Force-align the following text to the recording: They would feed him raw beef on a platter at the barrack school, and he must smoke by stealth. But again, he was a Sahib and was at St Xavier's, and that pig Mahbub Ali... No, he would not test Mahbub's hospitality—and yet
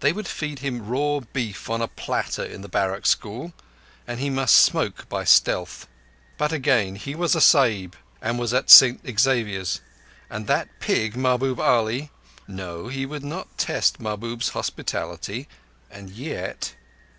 They 0.00 0.14
would 0.14 0.26
feed 0.26 0.60
him 0.60 0.86
raw 0.88 1.20
beef 1.34 1.68
on 1.68 1.82
a 1.82 1.86
platter 1.88 2.46
at 2.46 2.62
the 2.62 2.66
barrack 2.66 3.04
school, 3.04 3.52
and 4.06 4.18
he 4.18 4.30
must 4.30 4.54
smoke 4.54 5.06
by 5.10 5.24
stealth. 5.24 5.86
But 6.38 6.50
again, 6.50 6.94
he 6.96 7.14
was 7.14 7.34
a 7.34 7.42
Sahib 7.42 7.94
and 8.22 8.38
was 8.38 8.54
at 8.54 8.70
St 8.70 9.02
Xavier's, 9.20 9.82
and 10.30 10.46
that 10.46 10.80
pig 10.80 11.14
Mahbub 11.14 11.60
Ali... 11.60 12.10
No, 12.48 12.88
he 12.88 13.04
would 13.04 13.22
not 13.22 13.58
test 13.58 14.00
Mahbub's 14.00 14.48
hospitality—and 14.48 16.08
yet 16.08 16.74